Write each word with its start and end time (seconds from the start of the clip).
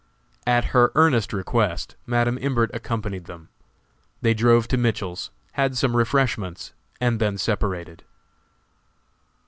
At 0.47 0.65
her 0.73 0.91
earnest 0.95 1.31
request 1.31 1.95
Madam 2.07 2.39
Imbert 2.41 2.71
accompanied 2.73 3.25
them. 3.25 3.49
They 4.23 4.33
drove 4.33 4.67
to 4.69 4.77
Mitchell's, 4.77 5.29
had 5.51 5.77
some 5.77 5.95
refreshments, 5.95 6.73
and 6.99 7.19
then 7.19 7.37
separated. 7.37 8.03